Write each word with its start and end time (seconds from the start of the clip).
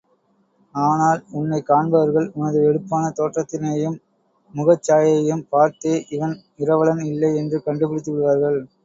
ஆனால் 0.75 1.19
உன்னைக் 1.31 1.67
காண்பவர்கள் 1.67 2.31
உனது 2.33 2.59
எடுப்பான 2.63 3.11
தோற்றத்தினையும் 3.17 3.97
முகச்சாயையும் 4.53 5.45
பார்த்தே 5.49 5.93
இவன் 6.09 6.35
இரவலன் 6.59 7.03
இல்லை 7.05 7.31
என்று 7.35 7.59
கண்டுபிடித்து 7.63 8.13
விடுவார்கள். 8.13 8.59